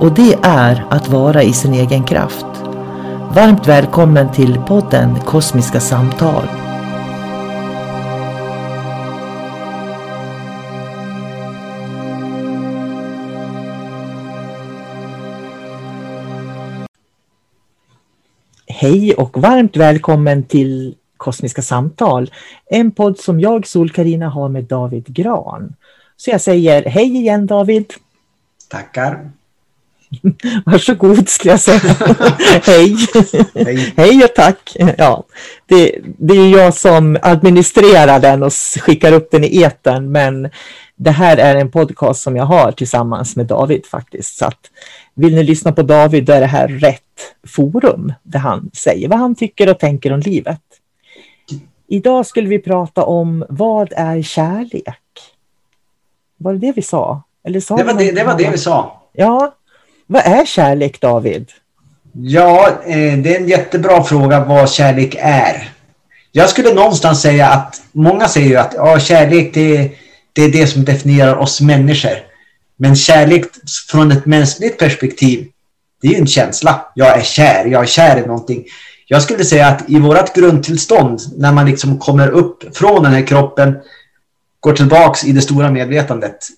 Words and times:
och 0.00 0.14
det 0.14 0.38
är 0.42 0.86
att 0.90 1.08
vara 1.08 1.42
i 1.42 1.52
sin 1.52 1.74
egen 1.74 2.04
kraft. 2.04 2.46
Varmt 3.34 3.68
välkommen 3.68 4.32
till 4.32 4.58
podden 4.68 5.20
Kosmiska 5.20 5.80
samtal. 5.80 6.44
Hej 18.66 19.14
och 19.14 19.42
varmt 19.42 19.76
välkommen 19.76 20.42
till 20.42 20.94
Kosmiska 21.16 21.62
samtal. 21.62 22.30
En 22.66 22.90
podd 22.90 23.18
som 23.18 23.40
jag, 23.40 23.66
sol 23.66 23.90
karina 23.90 24.28
har 24.28 24.48
med 24.48 24.64
David 24.64 25.06
Gran. 25.06 25.74
Så 26.16 26.30
jag 26.30 26.40
säger 26.40 26.82
hej 26.82 27.16
igen 27.16 27.46
David. 27.46 27.92
Tackar. 28.68 29.30
Varsågod 30.66 31.28
skulle 31.28 31.52
jag 31.52 31.60
säga. 31.60 31.80
Hej. 32.62 32.96
Hej. 33.54 33.94
Hej 33.96 34.24
och 34.24 34.34
tack. 34.34 34.76
Ja, 34.98 35.24
det, 35.66 35.98
det 36.02 36.34
är 36.34 36.48
jag 36.48 36.74
som 36.74 37.18
administrerar 37.22 38.20
den 38.20 38.42
och 38.42 38.52
skickar 38.52 39.12
upp 39.12 39.30
den 39.30 39.44
i 39.44 39.62
etern, 39.62 40.12
men 40.12 40.50
det 40.96 41.10
här 41.10 41.36
är 41.36 41.56
en 41.56 41.70
podcast 41.70 42.22
som 42.22 42.36
jag 42.36 42.44
har 42.44 42.72
tillsammans 42.72 43.36
med 43.36 43.46
David 43.46 43.86
faktiskt. 43.86 44.38
Så 44.38 44.44
att 44.44 44.70
vill 45.14 45.34
ni 45.34 45.44
lyssna 45.44 45.72
på 45.72 45.82
David, 45.82 46.24
då 46.24 46.32
är 46.32 46.40
det 46.40 46.46
här 46.46 46.68
rätt 46.68 47.02
forum 47.46 48.12
där 48.22 48.38
han 48.38 48.70
säger 48.72 49.08
vad 49.08 49.18
han 49.18 49.34
tycker 49.34 49.70
och 49.70 49.78
tänker 49.78 50.12
om 50.12 50.20
livet. 50.20 50.60
Idag 51.86 52.26
skulle 52.26 52.48
vi 52.48 52.58
prata 52.58 53.04
om 53.04 53.44
vad 53.48 53.92
är 53.96 54.22
kärlek? 54.22 54.98
Var 56.36 56.52
det 56.52 56.58
det 56.58 56.72
vi 56.76 56.82
sa? 56.82 57.22
Eller 57.44 57.60
sa 57.60 57.76
Det 57.76 57.84
var 57.84 57.94
det, 57.94 58.12
det, 58.12 58.24
var 58.24 58.38
det 58.38 58.50
vi 58.50 58.58
sa. 58.58 59.02
Ja, 59.12 59.54
vad 60.10 60.22
är 60.24 60.44
kärlek 60.46 61.00
David? 61.00 61.50
Ja, 62.12 62.68
eh, 62.86 63.18
det 63.18 63.34
är 63.34 63.40
en 63.40 63.48
jättebra 63.48 64.04
fråga 64.04 64.44
vad 64.44 64.70
kärlek 64.70 65.16
är. 65.20 65.72
Jag 66.32 66.50
skulle 66.50 66.74
någonstans 66.74 67.22
säga 67.22 67.48
att 67.48 67.82
många 67.92 68.28
säger 68.28 68.58
att 68.58 68.74
ja, 68.76 68.98
kärlek 68.98 69.54
det, 69.54 69.90
det 70.32 70.42
är 70.42 70.52
det 70.52 70.66
som 70.66 70.84
definierar 70.84 71.36
oss 71.36 71.60
människor. 71.60 72.18
Men 72.76 72.96
kärlek 72.96 73.44
från 73.90 74.12
ett 74.12 74.26
mänskligt 74.26 74.78
perspektiv, 74.78 75.46
det 76.02 76.08
är 76.08 76.12
ju 76.12 76.18
en 76.18 76.26
känsla. 76.26 76.86
Jag 76.94 77.18
är 77.18 77.22
kär, 77.22 77.64
jag 77.64 77.82
är 77.82 77.86
kär 77.86 78.22
i 78.24 78.26
någonting. 78.26 78.64
Jag 79.06 79.22
skulle 79.22 79.44
säga 79.44 79.66
att 79.66 79.90
i 79.90 79.98
vårt 79.98 80.34
grundtillstånd, 80.34 81.20
när 81.36 81.52
man 81.52 81.66
liksom 81.66 81.98
kommer 81.98 82.28
upp 82.28 82.76
från 82.76 83.02
den 83.02 83.12
här 83.12 83.26
kroppen, 83.26 83.76
går 84.60 84.72
tillbaks 84.72 85.24
i 85.24 85.32
det 85.32 85.42
stora 85.42 85.70
medvetandet. 85.70 86.48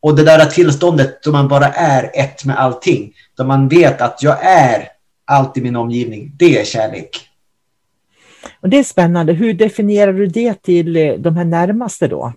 Och 0.00 0.16
det 0.16 0.24
där 0.24 0.46
tillståndet 0.46 1.22
då 1.22 1.32
man 1.32 1.48
bara 1.48 1.66
är 1.66 2.10
ett 2.14 2.44
med 2.44 2.58
allting. 2.58 3.12
Då 3.36 3.44
man 3.44 3.68
vet 3.68 4.00
att 4.00 4.22
jag 4.22 4.44
är 4.44 4.88
allt 5.24 5.56
i 5.56 5.60
min 5.60 5.76
omgivning. 5.76 6.32
Det 6.36 6.60
är 6.60 6.64
kärlek. 6.64 7.30
Och 8.60 8.68
det 8.68 8.78
är 8.78 8.84
spännande. 8.84 9.32
Hur 9.32 9.54
definierar 9.54 10.12
du 10.12 10.26
det 10.26 10.62
till 10.62 10.96
eh, 10.96 11.12
de 11.12 11.36
här 11.36 11.44
närmaste 11.44 12.08
då? 12.08 12.32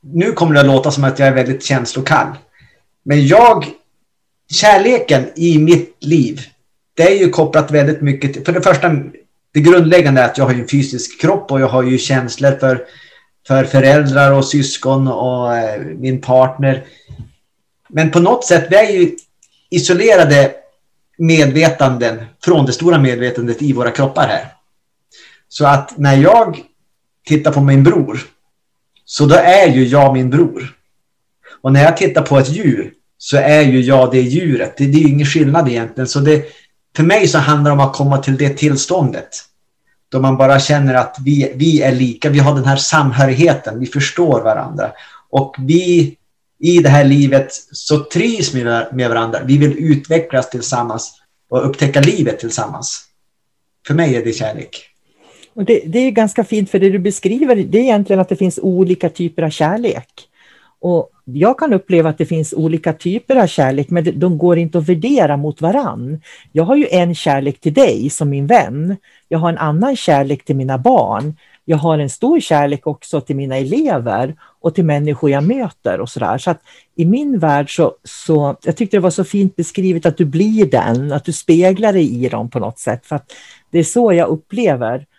Nu 0.00 0.32
kommer 0.32 0.54
det 0.54 0.60
att 0.60 0.66
låta 0.66 0.90
som 0.90 1.04
att 1.04 1.18
jag 1.18 1.28
är 1.28 1.34
väldigt 1.34 1.62
känslokall. 1.62 2.26
Men 3.02 3.26
jag, 3.26 3.66
kärleken 4.50 5.24
i 5.36 5.58
mitt 5.58 5.96
liv, 6.00 6.40
det 6.94 7.02
är 7.02 7.18
ju 7.18 7.30
kopplat 7.30 7.70
väldigt 7.70 8.00
mycket 8.00 8.32
till, 8.32 8.44
för 8.44 8.52
det 8.52 8.62
första, 8.62 8.88
det 9.52 9.60
grundläggande 9.60 10.20
är 10.20 10.24
att 10.24 10.38
jag 10.38 10.44
har 10.44 10.52
ju 10.52 10.60
en 10.60 10.68
fysisk 10.68 11.20
kropp 11.20 11.52
och 11.52 11.60
jag 11.60 11.68
har 11.68 11.82
ju 11.82 11.98
känslor 11.98 12.50
för, 12.60 12.84
för 13.46 13.64
föräldrar 13.64 14.32
och 14.32 14.44
syskon 14.44 15.08
och 15.08 15.56
eh, 15.56 15.80
min 15.80 16.20
partner. 16.20 16.84
Men 17.88 18.10
på 18.10 18.20
något 18.20 18.44
sätt, 18.44 18.66
vi 18.70 18.76
är 18.76 18.90
ju 18.90 19.16
isolerade 19.70 20.52
medvetanden 21.18 22.24
från 22.44 22.66
det 22.66 22.72
stora 22.72 22.98
medvetandet 22.98 23.62
i 23.62 23.72
våra 23.72 23.90
kroppar 23.90 24.28
här. 24.28 24.52
Så 25.48 25.66
att 25.66 25.98
när 25.98 26.16
jag 26.16 26.60
tittar 27.26 27.52
på 27.52 27.60
min 27.60 27.84
bror, 27.84 28.20
så 29.04 29.26
då 29.26 29.34
är 29.34 29.66
ju 29.66 29.86
jag 29.86 30.14
min 30.14 30.30
bror. 30.30 30.74
Och 31.62 31.72
när 31.72 31.84
jag 31.84 31.96
tittar 31.96 32.22
på 32.22 32.38
ett 32.38 32.48
djur 32.48 32.92
så 33.18 33.36
är 33.36 33.62
ju 33.62 33.80
jag 33.80 34.10
det 34.10 34.20
djuret. 34.20 34.76
Det, 34.76 34.86
det 34.86 34.98
är 34.98 35.02
ju 35.02 35.08
ingen 35.08 35.26
skillnad 35.26 35.68
egentligen. 35.68 36.08
Så 36.08 36.20
det, 36.20 36.44
för 36.96 37.02
mig 37.02 37.28
så 37.28 37.38
handlar 37.38 37.70
det 37.70 37.72
om 37.72 37.88
att 37.88 37.96
komma 37.96 38.18
till 38.18 38.36
det 38.36 38.50
tillståndet. 38.50 39.28
Då 40.14 40.20
man 40.20 40.36
bara 40.36 40.60
känner 40.60 40.94
att 40.94 41.16
vi, 41.24 41.52
vi 41.54 41.82
är 41.82 41.92
lika, 41.92 42.30
vi 42.30 42.38
har 42.38 42.54
den 42.54 42.64
här 42.64 42.76
samhörigheten, 42.76 43.80
vi 43.80 43.86
förstår 43.86 44.42
varandra. 44.42 44.92
Och 45.30 45.56
vi 45.58 46.16
i 46.58 46.78
det 46.78 46.88
här 46.88 47.04
livet 47.04 47.48
så 47.72 48.04
trivs 48.04 48.54
vi 48.54 48.64
med, 48.64 49.08
varandra. 49.08 49.38
Vi 49.44 49.58
vill 49.58 49.78
utvecklas 49.78 50.50
tillsammans 50.50 51.12
och 51.48 51.68
upptäcka 51.68 52.00
livet 52.00 52.38
tillsammans. 52.38 53.04
För 53.86 53.94
mig 53.94 54.16
är 54.16 54.24
det 54.24 54.32
kärlek. 54.32 54.88
Och 55.54 55.64
det, 55.64 55.82
det 55.86 55.98
är 55.98 56.10
ganska 56.10 56.44
fint 56.44 56.70
för 56.70 56.78
det 56.78 56.90
du 56.90 56.98
beskriver 56.98 57.56
det 57.56 57.78
är 57.78 57.82
egentligen 57.82 58.20
att 58.20 58.28
det 58.28 58.36
finns 58.36 58.58
olika 58.62 59.08
typer 59.08 59.42
av 59.42 59.50
kärlek. 59.50 60.28
Och 60.80 61.10
jag 61.24 61.58
kan 61.58 61.72
uppleva 61.72 62.10
att 62.10 62.18
det 62.18 62.26
finns 62.26 62.52
olika 62.52 62.92
typer 62.92 63.36
av 63.36 63.46
kärlek 63.46 63.90
men 63.90 64.18
de 64.18 64.38
går 64.38 64.58
inte 64.58 64.78
att 64.78 64.88
värdera 64.88 65.36
mot 65.36 65.60
varann. 65.60 66.20
Jag 66.52 66.64
har 66.64 66.76
ju 66.76 66.86
en 66.90 67.14
kärlek 67.14 67.60
till 67.60 67.74
dig 67.74 68.10
som 68.10 68.30
min 68.30 68.46
vän. 68.46 68.96
Jag 69.28 69.38
har 69.38 69.48
en 69.48 69.58
annan 69.58 69.96
kärlek 69.96 70.44
till 70.44 70.56
mina 70.56 70.78
barn. 70.78 71.36
jag 71.64 71.76
har 71.76 71.98
en 71.98 72.10
stor 72.10 72.40
kärlek 72.40 72.86
också 72.86 73.20
till 73.20 73.36
mina 73.36 73.56
elever 73.56 74.34
och 74.60 74.74
till 74.74 74.84
människor 74.84 75.30
jag 75.30 75.44
möter 75.44 76.00
och 76.00 76.08
sådär. 76.08 76.38
Så 76.38 76.50
att 76.50 76.60
i 76.96 77.04
min 77.04 77.38
värld 77.38 77.76
så, 77.76 77.92
så, 78.04 78.56
jag 78.64 78.76
tyckte 78.76 78.96
det 78.96 79.00
var 79.00 79.10
så 79.10 79.24
fint 79.24 79.56
beskrivet 79.56 80.06
att 80.06 80.16
du 80.16 80.24
blir 80.24 80.66
den, 80.66 81.12
att 81.12 81.24
du 81.24 81.32
speglar 81.32 81.92
dig 81.92 82.24
i 82.24 82.28
dem 82.28 82.50
på 82.50 82.58
något 82.58 82.78
sätt. 82.78 83.06
För 83.06 83.16
att 83.16 83.32
det 83.70 83.78
är 83.78 83.84
så 83.84 84.12
jag 84.12 84.28
upplever 84.28 84.94
eh, 84.94 85.13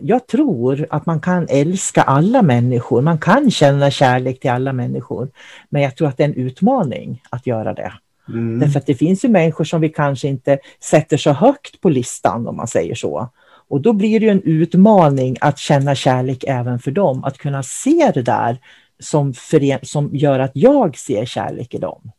jag 0.00 0.26
tror 0.26 0.86
att 0.90 1.06
man 1.06 1.20
kan 1.20 1.46
älska 1.50 2.02
alla 2.02 2.42
människor, 2.42 3.02
man 3.02 3.18
kan 3.18 3.50
känna 3.50 3.90
kärlek 3.90 4.40
till 4.40 4.50
alla 4.50 4.72
människor. 4.72 5.28
Men 5.68 5.82
jag 5.82 5.96
tror 5.96 6.08
att 6.08 6.16
det 6.16 6.22
är 6.22 6.28
en 6.28 6.34
utmaning 6.34 7.22
att 7.30 7.46
göra 7.46 7.74
det. 7.74 7.92
Mm. 8.28 8.58
Därför 8.58 8.78
att 8.78 8.86
det 8.86 8.94
finns 8.94 9.24
ju 9.24 9.28
människor 9.28 9.64
som 9.64 9.80
vi 9.80 9.88
kanske 9.88 10.28
inte 10.28 10.58
sätter 10.80 11.16
så 11.16 11.32
högt 11.32 11.80
på 11.80 11.88
listan 11.88 12.46
om 12.46 12.56
man 12.56 12.68
säger 12.68 12.94
så. 12.94 13.28
Och 13.68 13.80
då 13.80 13.92
blir 13.92 14.20
det 14.20 14.28
en 14.28 14.42
utmaning 14.42 15.36
att 15.40 15.58
känna 15.58 15.94
kärlek 15.94 16.44
även 16.48 16.78
för 16.78 16.90
dem, 16.90 17.24
att 17.24 17.38
kunna 17.38 17.62
se 17.62 18.10
det 18.14 18.22
där 18.22 18.58
som, 19.00 19.34
som 19.82 20.10
gör 20.12 20.38
att 20.38 20.50
jag 20.54 20.98
ser 20.98 21.24
kärlek 21.24 21.74
i 21.74 21.78
dem. 21.78 22.12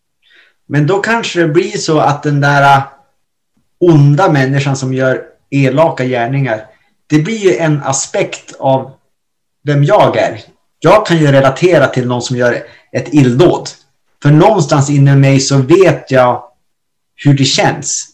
Men 0.66 0.88
då 0.88 1.00
kanske 1.00 1.40
det 1.40 1.48
blir 1.48 1.78
så 1.78 2.00
att 2.00 2.24
den 2.24 2.42
där 2.42 2.82
onda 3.80 4.32
människan 4.32 4.76
som 4.76 4.94
gör 4.94 5.22
elaka 5.50 6.06
gärningar, 6.06 6.66
det 7.08 7.20
blir 7.20 7.38
ju 7.38 7.58
en 7.58 7.84
aspekt 7.84 8.56
av 8.60 8.92
vem 9.64 9.84
jag 9.84 10.18
är. 10.18 10.42
Jag 10.80 11.06
kan 11.06 11.18
ju 11.18 11.32
relatera 11.32 11.88
till 11.88 12.08
någon 12.08 12.22
som 12.22 12.38
gör 12.38 12.64
ett 12.92 13.14
illdåd. 13.14 13.70
För 14.24 14.32
någonstans 14.32 14.90
inom 14.90 15.22
mig 15.22 15.40
så 15.40 15.58
vet 15.58 16.12
jag 16.12 16.44
hur 17.16 17.34
det 17.34 17.44
känns. 17.44 18.10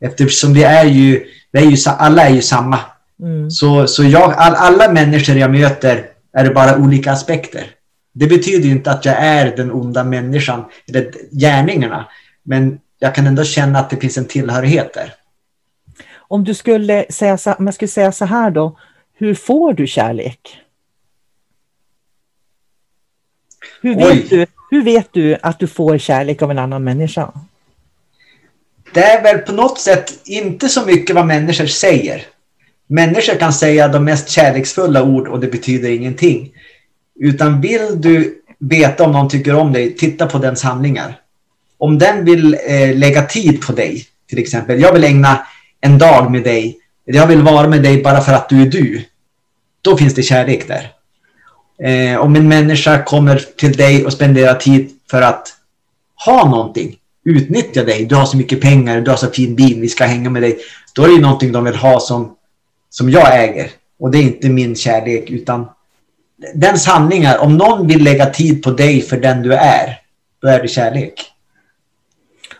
Eftersom 0.00 0.54
vi 0.54 0.64
är 0.64 0.84
ju, 0.84 1.24
vi 1.52 1.58
är 1.58 1.70
ju 1.70 1.76
alla 1.86 2.22
är 2.22 2.34
ju 2.34 2.42
samma. 2.42 2.78
Mm. 3.22 3.50
Så, 3.50 3.86
så 3.86 4.04
jag, 4.04 4.32
all, 4.36 4.54
alla 4.54 4.92
människor 4.92 5.36
jag 5.36 5.50
möter 5.50 6.06
är 6.32 6.44
det 6.44 6.50
bara 6.50 6.76
olika 6.76 7.12
aspekter. 7.12 7.66
Det 8.14 8.26
betyder 8.26 8.68
inte 8.68 8.90
att 8.90 9.04
jag 9.04 9.14
är 9.18 9.56
den 9.56 9.72
onda 9.72 10.04
människan 10.04 10.64
eller 10.88 11.10
gärningarna. 11.30 12.06
Men 12.42 12.78
jag 12.98 13.14
kan 13.14 13.26
ändå 13.26 13.44
känna 13.44 13.78
att 13.78 13.90
det 13.90 13.96
finns 13.96 14.18
en 14.18 14.24
tillhörighet 14.24 14.94
där. 14.94 15.14
Om 16.28 16.44
du 16.44 16.54
skulle 16.54 17.06
säga 17.10 17.38
så, 17.38 17.52
om 17.52 17.66
jag 17.66 17.74
skulle 17.74 17.88
säga 17.88 18.12
så 18.12 18.24
här 18.24 18.50
då, 18.50 18.78
hur 19.14 19.34
får 19.34 19.72
du 19.72 19.86
kärlek? 19.86 20.58
Hur 23.82 23.94
vet, 23.94 24.30
du, 24.30 24.46
hur 24.70 24.82
vet 24.82 25.08
du 25.12 25.36
att 25.42 25.58
du 25.58 25.66
får 25.66 25.98
kärlek 25.98 26.42
av 26.42 26.50
en 26.50 26.58
annan 26.58 26.84
människa? 26.84 27.32
Det 28.92 29.04
är 29.04 29.22
väl 29.22 29.38
på 29.38 29.52
något 29.52 29.78
sätt 29.78 30.20
inte 30.24 30.68
så 30.68 30.86
mycket 30.86 31.16
vad 31.16 31.26
människor 31.26 31.66
säger. 31.66 32.22
Människor 32.86 33.34
kan 33.34 33.52
säga 33.52 33.88
de 33.88 34.04
mest 34.04 34.28
kärleksfulla 34.28 35.02
ord 35.02 35.28
och 35.28 35.40
det 35.40 35.46
betyder 35.46 35.90
ingenting. 35.90 36.52
Utan 37.20 37.60
vill 37.60 38.00
du 38.00 38.42
veta 38.58 39.04
om 39.04 39.12
någon 39.12 39.28
tycker 39.28 39.54
om 39.54 39.72
dig, 39.72 39.96
titta 39.96 40.26
på 40.26 40.38
dens 40.38 40.62
handlingar. 40.62 41.20
Om 41.78 41.98
den 41.98 42.24
vill 42.24 42.56
eh, 42.66 42.96
lägga 42.96 43.22
tid 43.22 43.66
på 43.66 43.72
dig, 43.72 44.06
till 44.28 44.38
exempel. 44.38 44.80
Jag 44.80 44.92
vill 44.92 45.04
ägna 45.04 45.46
en 45.80 45.98
dag 45.98 46.30
med 46.30 46.42
dig. 46.42 46.78
Jag 47.04 47.26
vill 47.26 47.42
vara 47.42 47.68
med 47.68 47.82
dig 47.82 48.02
bara 48.02 48.20
för 48.20 48.32
att 48.32 48.48
du 48.48 48.62
är 48.62 48.66
du. 48.66 49.04
Då 49.82 49.96
finns 49.96 50.14
det 50.14 50.22
kärlek 50.22 50.68
där. 50.68 50.92
Eh, 51.82 52.18
om 52.18 52.36
en 52.36 52.48
människa 52.48 53.02
kommer 53.02 53.44
till 53.56 53.72
dig 53.72 54.04
och 54.04 54.12
spenderar 54.12 54.54
tid 54.54 54.90
för 55.10 55.22
att 55.22 55.48
ha 56.24 56.50
någonting, 56.50 56.96
utnyttja 57.24 57.84
dig, 57.84 58.04
du 58.04 58.14
har 58.14 58.26
så 58.26 58.36
mycket 58.36 58.60
pengar, 58.60 59.00
du 59.00 59.10
har 59.10 59.16
så 59.16 59.30
fin 59.30 59.54
bil, 59.54 59.80
vi 59.80 59.88
ska 59.88 60.04
hänga 60.04 60.30
med 60.30 60.42
dig. 60.42 60.58
Då 60.94 61.02
är 61.04 61.08
det 61.08 61.20
någonting 61.20 61.52
de 61.52 61.64
vill 61.64 61.76
ha 61.76 62.00
som, 62.00 62.36
som 62.90 63.10
jag 63.10 63.44
äger. 63.44 63.70
Och 63.98 64.10
det 64.10 64.18
är 64.18 64.22
inte 64.22 64.48
min 64.48 64.76
kärlek 64.76 65.30
utan 65.30 65.66
dens 66.54 66.86
handlingar. 66.86 67.38
Om 67.38 67.56
någon 67.56 67.86
vill 67.86 68.04
lägga 68.04 68.26
tid 68.26 68.62
på 68.62 68.70
dig 68.70 69.02
för 69.02 69.16
den 69.16 69.42
du 69.42 69.54
är, 69.54 70.00
då 70.42 70.48
är 70.48 70.62
det 70.62 70.68
kärlek. 70.68 71.35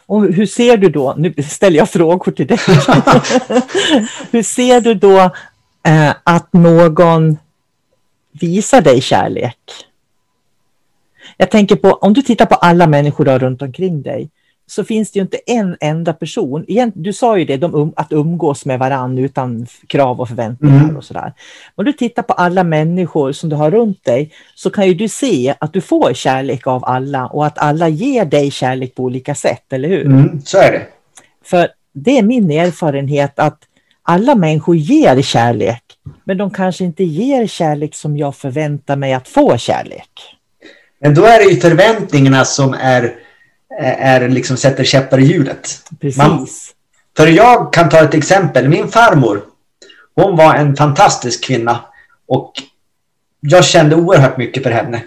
Och 0.07 0.33
hur 0.33 0.47
ser 0.47 0.77
du 0.77 0.89
då, 0.89 1.15
nu 1.19 1.35
ställer 1.43 1.77
jag 1.77 1.91
frågor 1.91 2.33
till 2.33 2.47
dig. 2.47 2.59
hur 4.31 4.43
ser 4.43 4.81
du 4.81 4.95
då 4.95 5.19
eh, 5.83 6.15
att 6.25 6.53
någon 6.53 7.39
visar 8.33 8.81
dig 8.81 9.01
kärlek? 9.01 9.59
Jag 11.37 11.51
tänker 11.51 11.77
på, 11.77 11.93
om 11.93 12.13
du 12.13 12.23
tittar 12.23 12.47
på 12.47 12.55
alla 12.55 12.87
människor 12.87 13.39
runt 13.39 13.63
omkring 13.63 14.03
dig, 14.03 14.31
så 14.67 14.85
finns 14.85 15.11
det 15.11 15.19
ju 15.19 15.23
inte 15.23 15.39
en 15.47 15.77
enda 15.81 16.13
person, 16.13 16.65
du 16.95 17.13
sa 17.13 17.39
ju 17.39 17.45
det, 17.45 17.57
de 17.57 17.75
um, 17.75 17.93
att 17.97 18.13
umgås 18.13 18.65
med 18.65 18.79
varandra 18.79 19.23
utan 19.23 19.67
krav 19.87 20.21
och 20.21 20.29
förväntningar 20.29 20.85
mm. 20.85 20.97
och 20.97 21.05
sådär. 21.05 21.33
Om 21.75 21.85
du 21.85 21.93
tittar 21.93 22.23
på 22.23 22.33
alla 22.33 22.65
människor 22.65 23.33
som 23.33 23.49
du 23.49 23.57
har 23.57 23.71
runt 23.71 24.05
dig 24.05 24.33
så 24.55 24.71
kan 24.71 24.87
ju 24.87 24.95
du 24.95 25.09
se 25.09 25.55
att 25.61 25.73
du 25.73 25.81
får 25.81 26.13
kärlek 26.15 26.67
av 26.67 26.85
alla 26.85 27.27
och 27.27 27.47
att 27.47 27.59
alla 27.59 27.89
ger 27.89 28.25
dig 28.25 28.51
kärlek 28.51 28.95
på 28.95 29.03
olika 29.03 29.35
sätt, 29.35 29.73
eller 29.73 29.89
hur? 29.89 30.07
Mm, 30.07 30.41
så 30.41 30.59
är 30.59 30.73
det. 30.73 30.87
För 31.45 31.69
det 31.93 32.19
är 32.19 32.23
min 32.23 32.51
erfarenhet 32.51 33.39
att 33.39 33.59
alla 34.03 34.35
människor 34.35 34.77
ger 34.77 35.23
kärlek, 35.23 35.83
men 36.25 36.39
de 36.39 36.51
kanske 36.51 36.85
inte 36.85 37.05
ger 37.05 37.47
kärlek 37.47 37.95
som 37.95 38.17
jag 38.17 38.37
förväntar 38.37 38.97
mig 38.97 39.13
att 39.13 39.29
få 39.29 39.57
kärlek. 39.57 40.11
Men 41.01 41.15
då 41.15 41.25
är 41.25 41.39
det 41.39 41.45
ju 41.45 41.61
förväntningarna 41.61 42.45
som 42.45 42.75
är 42.75 43.26
är 43.79 44.29
liksom 44.29 44.57
sätter 44.57 44.85
käppar 44.85 45.19
i 45.19 45.25
hjulet. 45.25 45.81
Precis. 46.01 46.19
Man, 46.19 46.47
för 47.17 47.27
jag 47.27 47.73
kan 47.73 47.89
ta 47.89 48.01
ett 48.01 48.15
exempel. 48.15 48.69
Min 48.69 48.89
farmor, 48.89 49.43
hon 50.15 50.37
var 50.37 50.55
en 50.55 50.77
fantastisk 50.77 51.45
kvinna 51.45 51.81
och 52.29 52.53
jag 53.41 53.65
kände 53.65 53.97
oerhört 53.97 54.37
mycket 54.37 54.63
för 54.63 54.71
henne. 54.71 55.03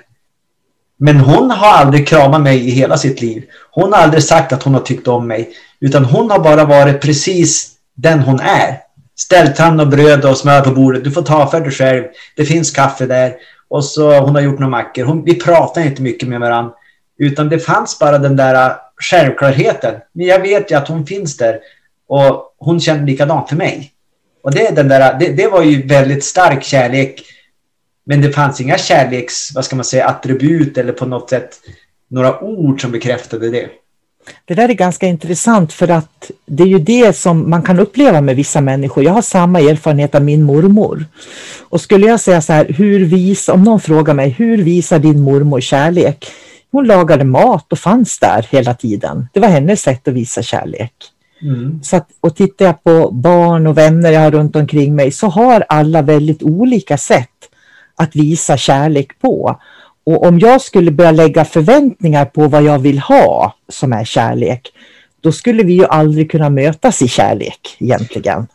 Men 0.98 1.20
hon 1.20 1.52
har 1.52 1.68
aldrig 1.68 2.08
kramat 2.08 2.42
mig 2.42 2.68
i 2.68 2.72
hela 2.72 2.98
sitt 2.98 3.22
liv. 3.22 3.44
Hon 3.72 3.94
har 3.94 4.00
aldrig 4.00 4.24
sagt 4.24 4.54
att 4.54 4.64
hon 4.64 4.74
har 4.74 4.82
tyckt 4.82 5.08
om 5.08 5.28
mig. 5.28 5.50
Utan 5.80 6.06
hon 6.06 6.32
har 6.32 6.40
bara 6.40 6.66
varit 6.66 7.02
precis 7.02 7.72
den 7.96 8.20
hon 8.20 8.40
är. 8.40 8.78
Ställt 9.18 9.58
fram 9.58 9.80
och 9.80 9.88
bröd 9.88 10.26
och 10.26 10.38
smör 10.38 10.62
på 10.62 10.72
bordet. 10.72 11.04
Du 11.04 11.12
får 11.12 11.22
ta 11.22 11.48
för 11.48 11.62
dig 11.62 11.72
själv. 11.72 12.04
Det 12.36 12.46
finns 12.46 12.72
kaffe 12.72 13.06
där. 13.06 13.34
Och 13.68 13.86
så 13.86 14.20
hon 14.20 14.36
har 14.36 14.42
gjort 14.42 14.60
några 14.60 14.72
mackor. 14.72 15.04
Hon, 15.04 15.24
vi 15.24 15.40
pratar 15.40 15.82
inte 15.82 16.02
mycket 16.02 16.30
med 16.30 16.40
varandra. 16.40 16.74
Utan 17.20 17.50
det 17.50 17.60
fanns 17.60 18.00
bara 18.00 18.18
den 18.18 18.36
där 18.36 18.70
äh, 18.70 18.76
självklarheten. 18.98 19.96
Men 20.14 20.26
jag 20.26 20.40
vet 20.40 20.72
ju 20.72 20.76
att 20.76 20.88
hon 20.88 21.06
finns 21.06 21.38
där. 21.38 21.60
Och 22.08 22.56
hon 22.58 22.80
känner 22.80 23.08
likadant 23.08 23.50
för 23.50 23.56
mig. 23.56 23.92
Och 24.44 24.52
det, 24.52 24.76
den 24.76 24.88
där, 24.88 25.14
äh, 25.14 25.20
det, 25.20 25.30
det 25.30 25.48
var 25.48 25.64
ju 25.64 25.88
väldigt 25.88 26.24
stark 26.24 26.64
kärlek. 26.64 27.22
Men 28.04 28.22
det 28.22 28.32
fanns 28.32 28.62
inga 28.62 28.78
kärleks, 28.78 29.56
vad 29.56 29.66
ska 29.66 29.76
man 29.76 29.86
säga, 29.86 30.08
attribut 30.08 30.78
eller 30.78 30.94
på 30.94 31.06
något 31.06 31.30
sätt 31.30 31.60
några 32.08 32.44
ord 32.44 32.82
som 32.82 32.92
bekräftade 32.92 33.50
det. 33.50 33.70
Det 34.46 34.54
där 34.54 34.70
är 34.70 34.74
ganska 34.74 35.08
intressant 35.08 35.74
för 35.74 35.88
att 35.88 36.32
det 36.46 36.64
är 36.64 36.68
ju 36.68 36.80
det 36.80 37.16
som 37.16 37.50
man 37.50 37.64
kan 37.64 37.80
uppleva 37.80 38.22
med 38.22 38.36
vissa 38.36 38.62
människor. 38.62 39.04
Jag 39.04 39.12
har 39.12 39.22
samma 39.22 39.60
erfarenhet 39.60 40.16
av 40.16 40.24
min 40.24 40.44
mormor. 40.44 41.06
Och 41.70 41.82
skulle 41.82 42.08
jag 42.08 42.20
säga 42.20 42.42
så 42.42 42.54
här, 42.54 42.66
hur 42.66 43.06
vis, 43.06 43.50
om 43.50 43.64
någon 43.64 43.80
frågar 43.80 44.14
mig, 44.14 44.30
hur 44.30 44.58
visar 44.58 45.00
din 45.00 45.22
mormor 45.22 45.62
kärlek? 45.62 46.32
Hon 46.72 46.88
lagade 46.88 47.24
mat 47.24 47.72
och 47.72 47.80
fanns 47.80 48.20
där 48.20 48.48
hela 48.50 48.74
tiden. 48.74 49.28
Det 49.34 49.40
var 49.40 49.48
hennes 49.48 49.82
sätt 49.82 50.08
att 50.08 50.14
visa 50.14 50.42
kärlek. 50.44 50.94
Mm. 51.42 51.80
Så 51.84 51.96
att, 51.96 52.08
och 52.20 52.36
tittar 52.36 52.66
jag 52.66 52.84
på 52.84 53.12
barn 53.12 53.68
och 53.68 53.78
vänner 53.78 54.12
jag 54.12 54.22
har 54.22 54.32
runt 54.32 54.56
omkring 54.56 54.96
mig 54.96 55.12
så 55.12 55.28
har 55.28 55.66
alla 55.70 56.02
väldigt 56.02 56.44
olika 56.44 56.98
sätt 56.98 57.30
att 57.96 58.16
visa 58.16 58.58
kärlek 58.58 59.20
på. 59.22 59.60
Och 60.04 60.26
om 60.26 60.40
jag 60.40 60.62
skulle 60.62 60.92
börja 60.92 61.12
lägga 61.12 61.46
förväntningar 61.46 62.26
på 62.26 62.48
vad 62.48 62.64
jag 62.64 62.80
vill 62.80 63.00
ha 63.00 63.56
som 63.70 63.94
är 63.94 64.04
kärlek, 64.04 64.72
då 65.22 65.32
skulle 65.32 65.64
vi 65.64 65.74
ju 65.74 65.86
aldrig 65.86 66.32
kunna 66.32 66.50
mötas 66.50 67.02
i 67.02 67.08
kärlek 67.08 67.78
egentligen. 67.80 68.48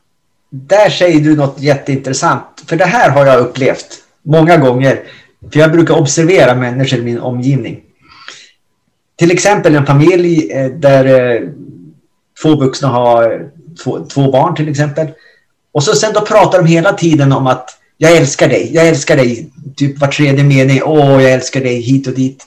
Där 0.50 0.90
säger 0.90 1.20
du 1.20 1.36
något 1.36 1.60
jätteintressant. 1.60 2.64
För 2.66 2.76
det 2.76 2.84
här 2.84 3.10
har 3.10 3.26
jag 3.26 3.40
upplevt 3.40 3.86
många 4.22 4.56
gånger. 4.56 5.00
För 5.52 5.60
jag 5.60 5.72
brukar 5.72 5.98
observera 5.98 6.54
människor 6.54 6.98
i 6.98 7.02
min 7.02 7.20
omgivning 7.20 7.80
till 9.18 9.30
exempel 9.30 9.74
en 9.74 9.86
familj 9.86 10.52
eh, 10.52 10.66
där 10.66 11.04
eh, 11.04 11.48
två 12.42 12.56
vuxna 12.56 12.88
har 12.88 13.48
två, 13.84 14.06
två 14.06 14.30
barn 14.30 14.54
till 14.54 14.68
exempel. 14.68 15.06
Och 15.72 15.82
så 15.82 15.94
sen 15.94 16.12
då 16.12 16.20
pratar 16.20 16.58
de 16.58 16.66
hela 16.66 16.92
tiden 16.92 17.32
om 17.32 17.46
att 17.46 17.70
jag 17.96 18.16
älskar 18.16 18.48
dig, 18.48 18.70
jag 18.74 18.88
älskar 18.88 19.16
dig. 19.16 19.50
Typ 19.76 20.00
var 20.00 20.08
tredje 20.08 20.44
mening, 20.44 20.82
åh 20.84 21.22
jag 21.22 21.32
älskar 21.32 21.60
dig 21.60 21.80
hit 21.80 22.06
och 22.06 22.14
dit. 22.14 22.44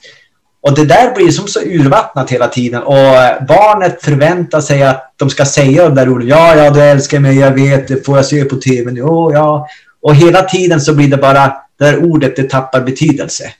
Och 0.60 0.74
det 0.74 0.84
där 0.84 1.14
blir 1.14 1.30
som 1.30 1.48
så 1.48 1.60
urvattnat 1.60 2.30
hela 2.30 2.48
tiden. 2.48 2.82
Och 2.82 2.96
eh, 2.96 3.44
barnet 3.48 4.02
förväntar 4.02 4.60
sig 4.60 4.82
att 4.82 5.14
de 5.16 5.30
ska 5.30 5.44
säga 5.44 5.84
de 5.84 5.94
där 5.94 6.08
orden. 6.08 6.28
Ja, 6.28 6.56
ja, 6.56 6.70
du 6.70 6.80
älskar 6.80 7.20
mig, 7.20 7.38
jag 7.38 7.50
vet, 7.50 7.88
det 7.88 8.06
får 8.06 8.16
jag 8.16 8.26
se 8.26 8.44
på 8.44 8.56
tv 8.56 8.92
nu. 8.92 9.02
Åh, 9.02 9.32
ja. 9.34 9.68
Och 10.02 10.14
hela 10.14 10.42
tiden 10.42 10.80
så 10.80 10.94
blir 10.94 11.08
det 11.08 11.16
bara, 11.16 11.46
det 11.78 11.84
där 11.84 12.04
ordet, 12.04 12.36
det 12.36 12.50
tappar 12.50 12.80
betydelse. 12.80 13.52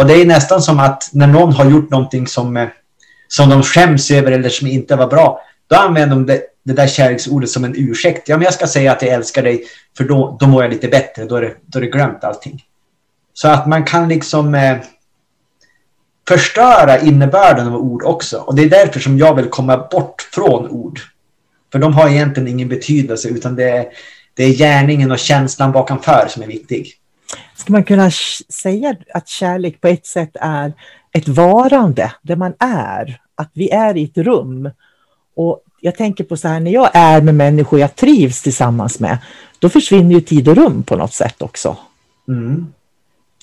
Och 0.00 0.06
det 0.06 0.14
är 0.14 0.26
nästan 0.26 0.62
som 0.62 0.80
att 0.80 1.10
när 1.12 1.26
någon 1.26 1.52
har 1.52 1.70
gjort 1.70 1.90
någonting 1.90 2.26
som, 2.26 2.56
eh, 2.56 2.68
som 3.28 3.48
de 3.48 3.62
skäms 3.62 4.10
över 4.10 4.32
eller 4.32 4.48
som 4.48 4.66
inte 4.66 4.96
var 4.96 5.06
bra, 5.06 5.40
då 5.68 5.76
använder 5.76 6.16
de 6.16 6.26
det 6.26 6.42
det 6.64 6.72
där 6.72 6.86
kärleksordet 6.86 7.50
som 7.50 7.64
en 7.64 7.74
ursäkt. 7.76 8.28
Ja, 8.28 8.36
men 8.36 8.44
jag 8.44 8.54
ska 8.54 8.66
säga 8.66 8.92
att 8.92 9.02
jag 9.02 9.10
älskar 9.10 9.42
dig 9.42 9.64
för 9.96 10.04
då, 10.04 10.36
då 10.40 10.46
mår 10.46 10.62
jag 10.62 10.72
lite 10.72 10.88
bättre. 10.88 11.24
Då 11.24 11.36
är, 11.36 11.40
det, 11.40 11.54
då 11.66 11.78
är 11.78 11.80
det 11.80 11.90
glömt 11.90 12.24
allting. 12.24 12.64
Så 13.32 13.48
att 13.48 13.66
man 13.66 13.84
kan 13.84 14.08
liksom 14.08 14.54
eh, 14.54 14.76
förstöra 16.28 16.98
innebörden 16.98 17.66
av 17.66 17.76
ord 17.76 18.02
också. 18.02 18.38
Och 18.38 18.54
det 18.54 18.62
är 18.62 18.68
därför 18.68 19.00
som 19.00 19.18
jag 19.18 19.34
vill 19.34 19.48
komma 19.48 19.88
bort 19.90 20.28
från 20.32 20.68
ord. 20.68 21.00
För 21.72 21.78
de 21.78 21.94
har 21.94 22.08
egentligen 22.08 22.48
ingen 22.48 22.68
betydelse 22.68 23.28
utan 23.28 23.56
det 23.56 23.70
är, 23.70 23.86
det 24.34 24.44
är 24.44 24.52
gärningen 24.52 25.10
och 25.10 25.18
känslan 25.18 25.72
bakomför 25.72 26.26
som 26.28 26.42
är 26.42 26.46
viktig. 26.46 26.99
Ska 27.60 27.72
man 27.72 27.84
kunna 27.84 28.10
säga 28.48 28.96
att 29.14 29.28
kärlek 29.28 29.80
på 29.80 29.88
ett 29.88 30.06
sätt 30.06 30.30
är 30.40 30.72
ett 31.12 31.28
varande 31.28 32.12
där 32.22 32.36
man 32.36 32.54
är? 32.58 33.20
Att 33.34 33.50
vi 33.52 33.70
är 33.70 33.96
i 33.96 34.04
ett 34.04 34.18
rum. 34.18 34.70
Och 35.36 35.60
jag 35.80 35.96
tänker 35.96 36.24
på 36.24 36.36
så 36.36 36.48
här, 36.48 36.60
när 36.60 36.70
jag 36.70 36.90
är 36.92 37.20
med 37.20 37.34
människor 37.34 37.80
jag 37.80 37.96
trivs 37.96 38.42
tillsammans 38.42 39.00
med, 39.00 39.18
då 39.58 39.68
försvinner 39.68 40.14
ju 40.14 40.20
tid 40.20 40.48
och 40.48 40.56
rum 40.56 40.82
på 40.82 40.96
något 40.96 41.12
sätt 41.12 41.42
också. 41.42 41.76
Mm. 42.28 42.72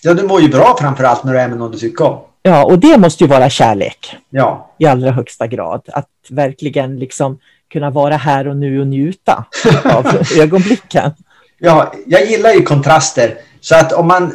Ja, 0.01 0.13
du 0.13 0.23
mår 0.23 0.41
ju 0.41 0.49
bra 0.49 0.77
framför 0.79 1.03
allt 1.03 1.23
när 1.23 1.33
du 1.33 1.39
är 1.39 1.47
med 1.47 1.57
någon 1.57 1.71
du 1.71 1.77
tycker 1.77 2.05
om. 2.05 2.19
Ja, 2.41 2.65
och 2.65 2.79
det 2.79 2.97
måste 2.97 3.23
ju 3.23 3.29
vara 3.29 3.49
kärlek. 3.49 4.17
Ja. 4.29 4.71
I 4.77 4.85
allra 4.85 5.11
högsta 5.11 5.47
grad. 5.47 5.81
Att 5.87 6.09
verkligen 6.29 6.99
liksom 6.99 7.39
kunna 7.71 7.89
vara 7.89 8.17
här 8.17 8.47
och 8.47 8.57
nu 8.57 8.81
och 8.81 8.87
njuta 8.87 9.45
av 9.83 10.07
ögonblicken. 10.39 11.11
Ja, 11.59 11.93
jag 12.05 12.25
gillar 12.25 12.53
ju 12.53 12.61
kontraster. 12.61 13.37
Så 13.67 13.75
att 13.75 13.93
om 13.93 14.07
man 14.07 14.33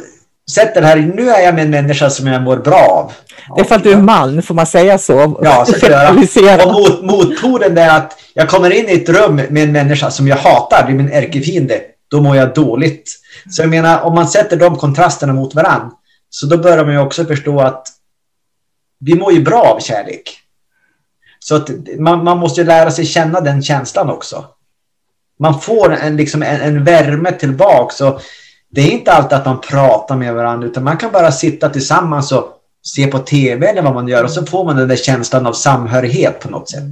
sätter 0.51 0.81
det 0.81 0.87
här, 0.87 0.97
nu 0.97 1.29
är 1.29 1.39
jag 1.39 1.55
med 1.55 1.63
en 1.63 1.69
människa 1.69 2.09
som 2.09 2.27
jag 2.27 2.41
mår 2.41 2.57
bra 2.57 2.75
av. 2.75 3.11
Det 3.55 3.61
är 3.61 3.65
för 3.65 3.75
att 3.75 3.83
du 3.83 3.91
är 3.91 3.97
man, 3.97 4.41
får 4.41 4.55
man 4.55 4.65
säga 4.65 4.97
så? 4.97 5.39
Ja, 5.43 5.65
så 5.65 5.85
göra. 6.41 6.65
Och 6.65 6.73
mot, 6.73 7.03
motpolen 7.03 7.77
är 7.77 7.97
att 7.97 8.19
jag 8.33 8.49
kommer 8.49 8.69
in 8.69 8.89
i 8.89 8.93
ett 8.93 9.09
rum 9.09 9.35
med 9.35 9.63
en 9.63 9.71
människa 9.71 10.11
som 10.11 10.27
jag 10.27 10.37
hatar, 10.37 10.83
det 10.87 10.93
är 10.93 10.95
min 10.95 11.11
ärkefiende. 11.11 11.81
Då 12.07 12.21
mår 12.21 12.35
jag 12.35 12.53
dåligt. 12.53 13.11
Så 13.49 13.61
jag 13.61 13.69
menar, 13.69 14.01
om 14.01 14.15
man 14.15 14.27
sätter 14.27 14.57
de 14.57 14.75
kontrasterna 14.75 15.33
mot 15.33 15.55
varandra, 15.55 15.91
så 16.29 16.45
då 16.45 16.57
börjar 16.57 16.85
man 16.85 16.93
ju 16.93 16.99
också 16.99 17.25
förstå 17.25 17.59
att 17.59 17.87
vi 18.99 19.15
mår 19.15 19.33
ju 19.33 19.41
bra 19.41 19.61
av 19.61 19.79
kärlek. 19.79 20.39
Så 21.39 21.55
att 21.55 21.69
man, 21.99 22.23
man 22.23 22.37
måste 22.37 22.63
lära 22.63 22.91
sig 22.91 23.05
känna 23.05 23.41
den 23.41 23.63
känslan 23.63 24.09
också. 24.09 24.45
Man 25.39 25.61
får 25.61 25.93
en, 25.93 26.17
liksom 26.17 26.43
en, 26.43 26.61
en 26.61 26.83
värme 26.83 27.31
tillbaks. 27.31 28.01
Och 28.01 28.21
det 28.73 28.81
är 28.81 28.91
inte 28.91 29.11
alltid 29.11 29.37
att 29.37 29.45
man 29.45 29.61
pratar 29.61 30.15
med 30.15 30.33
varandra 30.33 30.67
utan 30.67 30.83
man 30.83 30.97
kan 30.97 31.11
bara 31.11 31.31
sitta 31.31 31.69
tillsammans 31.69 32.31
och 32.31 32.47
se 32.85 33.07
på 33.07 33.19
tv 33.19 33.67
eller 33.67 33.81
vad 33.81 33.93
man 33.93 34.07
gör 34.07 34.23
och 34.23 34.31
så 34.31 34.45
får 34.45 34.65
man 34.65 34.75
den 34.75 34.87
där 34.87 34.95
känslan 34.95 35.47
av 35.47 35.53
samhörighet 35.53 36.39
på 36.39 36.49
något 36.49 36.69
sätt. 36.69 36.91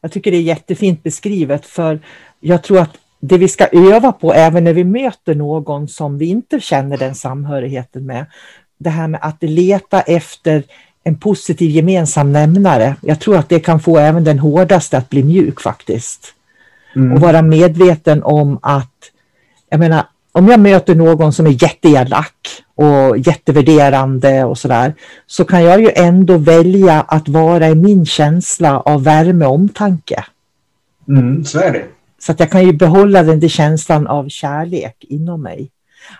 Jag 0.00 0.12
tycker 0.12 0.30
det 0.30 0.36
är 0.36 0.42
jättefint 0.42 1.02
beskrivet 1.02 1.66
för 1.66 2.00
jag 2.40 2.62
tror 2.62 2.78
att 2.78 2.90
det 3.20 3.38
vi 3.38 3.48
ska 3.48 3.66
öva 3.66 4.12
på 4.12 4.34
även 4.34 4.64
när 4.64 4.72
vi 4.72 4.84
möter 4.84 5.34
någon 5.34 5.88
som 5.88 6.18
vi 6.18 6.26
inte 6.26 6.60
känner 6.60 6.96
den 6.96 7.14
samhörigheten 7.14 8.06
med. 8.06 8.26
Det 8.78 8.90
här 8.90 9.08
med 9.08 9.20
att 9.22 9.42
leta 9.42 10.00
efter 10.00 10.62
en 11.04 11.18
positiv 11.18 11.70
gemensam 11.70 12.32
nämnare. 12.32 12.96
Jag 13.00 13.20
tror 13.20 13.36
att 13.36 13.48
det 13.48 13.60
kan 13.60 13.80
få 13.80 13.98
även 13.98 14.24
den 14.24 14.38
hårdaste 14.38 14.98
att 14.98 15.10
bli 15.10 15.22
mjuk 15.22 15.60
faktiskt. 15.60 16.34
Mm. 16.96 17.12
Och 17.12 17.20
vara 17.20 17.42
medveten 17.42 18.22
om 18.22 18.58
att, 18.62 18.94
jag 19.70 19.80
menar, 19.80 20.04
om 20.32 20.48
jag 20.48 20.60
möter 20.60 20.94
någon 20.94 21.32
som 21.32 21.46
är 21.46 21.62
jätteelak 21.62 22.62
och 22.74 23.18
jättevärderande 23.18 24.44
och 24.44 24.58
sådär, 24.58 24.94
så 25.26 25.44
kan 25.44 25.64
jag 25.64 25.80
ju 25.80 25.90
ändå 25.94 26.38
välja 26.38 27.00
att 27.00 27.28
vara 27.28 27.68
i 27.68 27.74
min 27.74 28.06
känsla 28.06 28.80
av 28.80 29.04
värme 29.04 29.46
och 29.46 29.54
omtanke. 29.54 30.24
Mm, 31.08 31.44
så 31.44 31.60
är 31.60 31.72
det. 31.72 31.84
Så 32.18 32.32
att 32.32 32.40
jag 32.40 32.50
kan 32.50 32.66
ju 32.66 32.72
behålla 32.72 33.22
den 33.22 33.40
där 33.40 33.48
känslan 33.48 34.06
av 34.06 34.28
kärlek 34.28 34.96
inom 35.00 35.42
mig. 35.42 35.70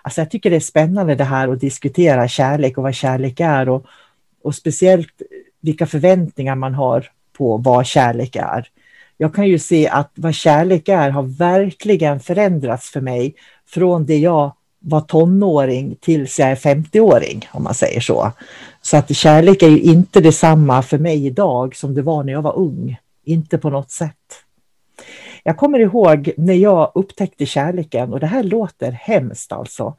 Alltså 0.01 0.21
jag 0.21 0.31
tycker 0.31 0.49
det 0.49 0.55
är 0.55 0.59
spännande 0.59 1.15
det 1.15 1.23
här 1.23 1.47
att 1.47 1.59
diskutera 1.59 2.27
kärlek 2.27 2.77
och 2.77 2.83
vad 2.83 2.95
kärlek 2.95 3.39
är 3.39 3.69
och, 3.69 3.85
och 4.43 4.55
speciellt 4.55 5.21
vilka 5.61 5.85
förväntningar 5.85 6.55
man 6.55 6.73
har 6.73 7.09
på 7.37 7.57
vad 7.57 7.85
kärlek 7.85 8.35
är. 8.35 8.67
Jag 9.17 9.35
kan 9.35 9.47
ju 9.47 9.59
se 9.59 9.87
att 9.87 10.11
vad 10.15 10.35
kärlek 10.35 10.89
är 10.89 11.09
har 11.09 11.23
verkligen 11.23 12.19
förändrats 12.19 12.89
för 12.89 13.01
mig 13.01 13.35
från 13.69 14.05
det 14.05 14.17
jag 14.17 14.51
var 14.79 15.01
tonåring 15.01 15.95
tills 16.01 16.39
jag 16.39 16.49
är 16.49 16.55
50-åring, 16.55 17.49
om 17.51 17.63
man 17.63 17.73
säger 17.73 17.99
så. 18.01 18.31
Så 18.81 18.97
att 18.97 19.15
kärlek 19.15 19.63
är 19.63 19.69
ju 19.69 19.79
inte 19.79 20.21
detsamma 20.21 20.81
för 20.81 20.97
mig 20.97 21.25
idag 21.25 21.75
som 21.75 21.93
det 21.93 22.01
var 22.01 22.23
när 22.23 22.33
jag 22.33 22.41
var 22.41 22.57
ung. 22.57 22.97
Inte 23.23 23.57
på 23.57 23.69
något 23.69 23.91
sätt. 23.91 24.15
Jag 25.43 25.57
kommer 25.57 25.79
ihåg 25.79 26.31
när 26.37 26.53
jag 26.53 26.91
upptäckte 26.95 27.45
kärleken 27.45 28.13
och 28.13 28.19
det 28.19 28.27
här 28.27 28.43
låter 28.43 28.91
hemskt 28.91 29.51
alltså. 29.51 29.95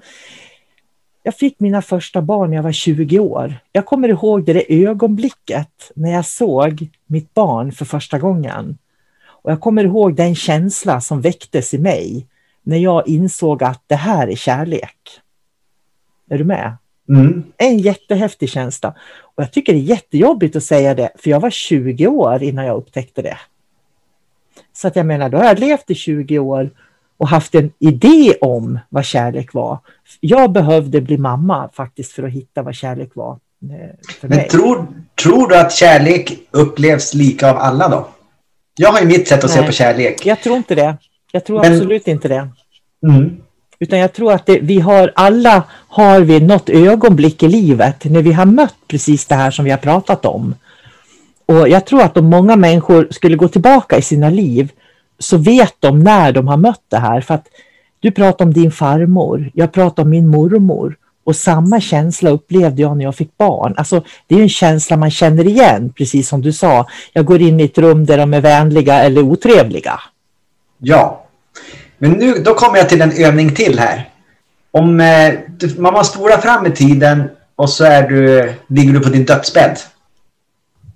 Jag 1.23 1.35
fick 1.35 1.61
mina 1.61 1.83
första 1.83 2.23
barn 2.23 2.51
när 2.51 2.57
jag 2.57 2.63
var 2.63 2.73
20 2.73 3.19
år. 3.19 3.55
Jag 3.73 3.87
kommer 3.87 4.09
ihåg 4.09 4.45
det, 4.45 4.53
där 4.53 4.65
ögonblicket 4.69 5.91
när 5.95 6.13
jag 6.13 6.27
såg 6.27 6.89
mitt 7.07 7.35
barn 7.35 7.73
för 7.73 7.85
första 7.85 8.19
gången. 8.19 8.79
Och 9.27 9.51
jag 9.51 9.61
kommer 9.61 9.85
ihåg 9.85 10.15
den 10.15 10.35
känsla 10.35 11.01
som 11.01 11.21
väcktes 11.21 11.75
i 11.75 11.79
mig 11.79 12.27
när 12.63 12.77
jag 12.79 13.09
insåg 13.09 13.63
att 13.63 13.83
det 13.87 13.95
här 13.95 14.29
är 14.29 14.37
kärlek. 14.37 14.97
Är 16.31 16.39
du 16.39 16.45
med? 16.45 16.77
Mm. 17.09 17.43
En 17.57 17.79
jättehäftig 17.79 18.49
känsla. 18.49 18.95
Och 19.21 19.43
jag 19.43 19.53
tycker 19.53 19.73
det 19.73 19.79
är 19.79 19.83
jättejobbigt 19.83 20.57
att 20.57 20.65
säga 20.65 20.95
det, 20.95 21.11
för 21.19 21.31
jag 21.31 21.41
var 21.41 21.51
20 21.51 22.07
år 22.07 22.43
innan 22.43 22.67
jag 22.67 22.77
upptäckte 22.77 23.23
det. 23.23 23.39
Så 24.73 24.89
att 24.89 24.97
jag 24.97 25.07
menar, 25.07 25.29
då 25.29 25.39
har 25.39 25.45
jag 25.45 25.59
levt 25.59 25.91
i 25.91 25.95
20 25.95 26.39
år 26.39 26.71
och 27.17 27.29
haft 27.29 27.55
en 27.55 27.73
idé 27.79 28.35
om 28.41 28.79
vad 28.89 29.05
kärlek 29.05 29.55
var. 29.55 29.79
Jag 30.21 30.53
behövde 30.53 31.01
bli 31.01 31.19
mamma 31.19 31.71
faktiskt 31.73 32.13
för 32.13 32.23
att 32.23 32.33
hitta 32.33 32.63
vad 32.63 32.75
kärlek 32.75 33.11
var. 33.15 33.39
Eh, 33.63 34.29
Men 34.29 34.49
tror, 34.49 34.87
tror 35.23 35.49
du 35.49 35.57
att 35.57 35.73
kärlek 35.73 36.39
upplevs 36.51 37.15
lika 37.15 37.51
av 37.51 37.57
alla 37.57 37.89
då? 37.89 38.09
Jag 38.77 38.93
har 38.93 39.01
ju 39.01 39.07
mitt 39.07 39.29
sätt 39.29 39.45
att 39.45 39.51
Nej, 39.51 39.59
se 39.59 39.67
på 39.67 39.73
kärlek. 39.73 40.27
Jag 40.27 40.41
tror 40.43 40.57
inte 40.57 40.75
det. 40.75 40.97
Jag 41.33 41.45
tror 41.45 41.61
Men, 41.61 41.73
absolut 41.73 42.09
inte 42.09 42.29
det. 42.29 42.49
Mm. 43.07 43.37
Utan 43.79 43.99
jag 43.99 44.13
tror 44.13 44.33
att 44.33 44.47
det, 44.47 44.59
vi 44.59 44.81
har 44.81 45.13
alla 45.15 45.63
har 45.89 46.21
vi 46.21 46.41
något 46.41 46.69
ögonblick 46.69 47.43
i 47.43 47.49
livet 47.49 48.05
när 48.05 48.23
vi 48.23 48.33
har 48.33 48.47
mött 48.47 48.77
precis 48.89 49.27
det 49.27 49.35
här 49.35 49.51
som 49.51 49.65
vi 49.65 49.71
har 49.71 49.79
pratat 49.79 50.25
om. 50.25 50.55
Och 51.47 51.69
jag 51.69 51.87
tror 51.87 52.03
att 52.03 52.17
om 52.17 52.27
många 52.27 52.57
människor 52.57 53.09
skulle 53.11 53.37
gå 53.37 53.49
tillbaka 53.49 53.99
i 53.99 54.03
sina 54.03 54.31
liv 54.31 54.73
så 55.19 55.37
vet 55.37 55.75
de 55.81 56.01
när 56.01 56.33
de 56.33 56.49
har 56.49 56.57
mött 56.57 56.83
det 56.89 56.97
här. 56.99 57.21
För 57.21 57.35
att 57.35 57.47
du 58.01 58.11
pratar 58.11 58.45
om 58.45 58.53
din 58.53 58.73
farmor, 58.73 59.51
jag 59.55 59.73
pratar 59.73 60.03
om 60.03 60.11
min 60.11 60.29
mormor. 60.29 60.97
Och 61.25 61.37
samma 61.37 61.81
känsla 61.81 62.31
upplevde 62.31 62.83
jag 62.83 62.97
när 62.97 63.05
jag 63.05 63.17
fick 63.17 63.39
barn. 63.39 63.75
Alltså, 63.77 64.03
det 64.27 64.35
är 64.35 64.43
en 64.43 64.49
känsla 64.49 64.97
man 64.97 65.11
känner 65.11 65.47
igen, 65.47 65.93
precis 65.97 66.29
som 66.29 66.43
du 66.43 66.53
sa. 66.53 66.87
Jag 67.13 67.25
går 67.25 67.41
in 67.41 67.61
i 67.61 67.65
ett 67.65 67.79
rum 67.79 68.07
där 68.07 68.19
de 68.19 68.35
är 68.35 68.41
vänliga 68.41 69.03
eller 69.03 69.23
otrevliga. 69.23 70.01
Ja, 70.81 71.27
men 71.99 72.11
nu 72.11 72.35
då 72.35 72.55
kommer 72.55 72.79
jag 72.79 72.89
till 72.89 73.03
en 73.03 73.13
övning 73.13 73.55
till 73.55 73.79
här. 73.79 74.09
Om 74.71 75.01
eh, 75.01 75.35
man 75.79 75.93
måste 75.93 76.19
spola 76.19 76.39
fram 76.39 76.67
i 76.67 76.71
tiden 76.71 77.31
och 77.57 77.71
så 77.71 77.85
är 77.85 78.09
du, 78.09 78.39
eh, 78.39 78.53
ligger 78.69 78.93
du 78.93 79.01
på 79.01 79.09
din 79.09 79.25
dödsbädd. 79.25 79.79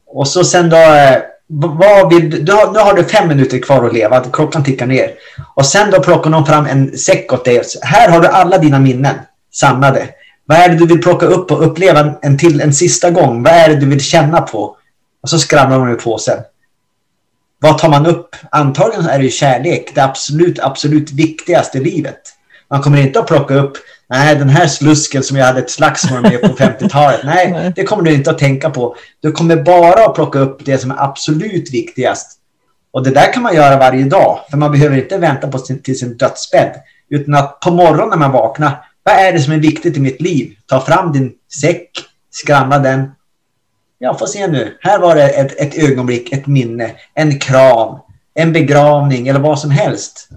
Och 0.07 0.29
så 0.29 0.45
sen 0.45 0.71
då, 0.71 0.77
eh, 0.77 1.19
vad 1.47 2.15
vill, 2.15 2.45
du 2.45 2.53
har, 2.53 2.73
nu 2.73 2.79
har 2.79 2.95
du 2.95 3.05
fem 3.05 3.29
minuter 3.29 3.59
kvar 3.59 3.87
att 3.87 3.95
leva, 3.95 4.21
klockan 4.21 4.65
tickar 4.65 4.87
ner. 4.87 5.11
Och 5.55 5.67
sen 5.67 5.91
då 5.91 6.03
plockar 6.03 6.31
någon 6.31 6.47
fram 6.47 6.67
en 6.67 6.99
säck 6.99 7.33
åt 7.33 7.45
dig. 7.45 7.63
Här 7.83 8.09
har 8.09 8.21
du 8.21 8.29
alla 8.29 8.59
dina 8.59 8.79
minnen 8.79 9.15
samlade. 9.53 10.09
Vad 10.47 10.59
är 10.59 10.69
det 10.69 10.77
du 10.77 10.87
vill 10.87 11.03
plocka 11.03 11.27
upp 11.27 11.51
och 11.51 11.67
uppleva 11.67 12.15
en, 12.23 12.39
till, 12.39 12.61
en 12.61 12.75
sista 12.75 13.11
gång? 13.11 13.43
Vad 13.43 13.53
är 13.53 13.69
det 13.69 13.77
du 13.77 13.87
vill 13.87 14.01
känna 14.01 14.41
på? 14.41 14.77
Och 15.23 15.31
så 15.31 15.39
skramlar 15.39 15.79
man 15.79 15.91
ur 15.91 15.97
påsen. 15.97 16.39
Vad 17.65 17.79
tar 17.79 17.89
man 17.89 18.07
upp? 18.07 18.37
Antagligen 18.51 19.07
är 19.07 19.19
det 19.19 19.25
ju 19.25 19.31
kärlek, 19.31 19.93
det 19.95 20.05
absolut, 20.05 20.59
absolut 20.59 21.13
viktigaste 21.13 21.79
i 21.79 21.85
livet. 21.85 22.21
Man 22.71 22.83
kommer 22.83 23.01
inte 23.01 23.21
att 23.21 23.27
plocka 23.27 23.55
upp 23.55 23.77
Nej, 24.09 24.37
den 24.37 24.49
här 24.49 24.67
slusken 24.67 25.23
som 25.23 25.37
jag 25.37 25.47
hade 25.47 25.59
ett 25.59 25.71
slagsmål 25.71 26.23
med 26.23 26.41
på 26.41 26.47
50-talet. 26.47 27.21
Nej, 27.25 27.73
det 27.77 27.85
kommer 27.85 28.03
du 28.03 28.15
inte 28.15 28.31
att 28.31 28.39
tänka 28.39 28.71
på. 28.71 28.97
Du 29.23 29.33
kommer 29.33 29.57
bara 29.57 30.05
att 30.05 30.15
plocka 30.15 30.39
upp 30.39 30.65
det 30.65 30.79
som 30.79 30.91
är 30.91 31.05
absolut 31.05 31.75
viktigast. 31.75 32.39
Och 32.93 33.05
det 33.05 33.11
där 33.11 33.33
kan 33.33 33.43
man 33.43 33.55
göra 33.55 33.79
varje 33.79 34.05
dag. 34.05 34.39
För 34.51 34.57
man 34.57 34.73
behöver 34.73 34.97
inte 34.97 35.19
vänta 35.19 35.49
på 35.49 35.59
sin, 35.59 35.83
till 35.83 35.99
sin 35.99 36.17
dödsbädd. 36.17 36.75
Utan 37.11 37.35
att 37.35 37.61
på 37.61 37.71
morgonen 37.71 38.09
när 38.09 38.17
man 38.17 38.33
vaknar. 38.33 38.85
Vad 39.03 39.15
är 39.15 39.33
det 39.33 39.41
som 39.41 39.53
är 39.53 39.59
viktigt 39.59 39.97
i 39.97 40.01
mitt 40.01 40.21
liv? 40.21 40.55
Ta 40.67 40.81
fram 40.81 41.13
din 41.13 41.33
säck, 41.61 41.91
skramla 42.31 42.79
den. 42.79 43.11
Ja, 44.05 44.15
får 44.15 44.27
se 44.27 44.47
nu. 44.47 44.77
Här 44.81 44.99
var 44.99 45.15
det 45.15 45.29
ett, 45.29 45.61
ett 45.61 45.91
ögonblick, 45.91 46.33
ett 46.33 46.47
minne, 46.47 46.91
en 47.15 47.39
kram, 47.39 47.99
en 48.35 48.53
begravning 48.53 49.29
eller 49.29 49.41
vad 49.41 49.59
som 49.59 49.71
helst. 49.71 50.29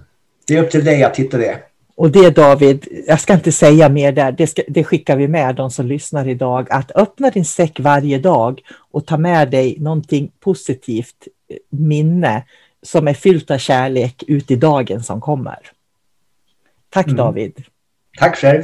Det 0.47 0.57
är 0.57 0.63
upp 0.63 0.71
till 0.71 0.85
dig 0.85 1.03
att 1.03 1.17
hitta 1.17 1.37
det. 1.37 1.57
Och 1.95 2.11
det 2.11 2.29
David, 2.29 2.87
jag 3.07 3.19
ska 3.19 3.33
inte 3.33 3.51
säga 3.51 3.89
mer 3.89 4.11
där, 4.11 4.31
det, 4.31 4.47
ska, 4.47 4.61
det, 4.67 4.83
skickar 4.83 5.15
vi 5.15 5.27
med 5.27 5.55
de 5.55 5.71
som 5.71 5.85
lyssnar 5.85 6.27
idag, 6.27 6.67
att 6.69 6.91
öppna 6.95 7.29
din 7.29 7.45
säck 7.45 7.79
varje 7.79 8.19
dag 8.19 8.61
och 8.91 9.05
ta 9.05 9.17
med 9.17 9.51
dig 9.51 9.75
någonting 9.79 10.31
positivt 10.39 11.27
minne 11.69 12.43
som 12.81 13.07
är 13.07 13.13
fyllt 13.13 13.51
av 13.51 13.57
kärlek 13.57 14.23
ut 14.27 14.51
i 14.51 14.55
dagen 14.55 15.03
som 15.03 15.21
kommer. 15.21 15.59
Tack 16.89 17.05
Mm. 17.05 17.17
David. 17.17 17.63
Tack 18.17 18.37
själv. 18.37 18.63